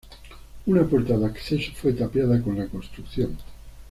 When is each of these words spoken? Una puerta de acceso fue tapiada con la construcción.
Una 0.65 0.83
puerta 0.83 1.15
de 1.15 1.27
acceso 1.27 1.71
fue 1.75 1.93
tapiada 1.93 2.41
con 2.41 2.57
la 2.57 2.65
construcción. 2.65 3.37